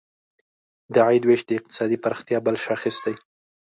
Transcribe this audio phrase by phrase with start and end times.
[0.93, 3.15] د عاید ویش د اقتصادي پراختیا بل شاخص دی.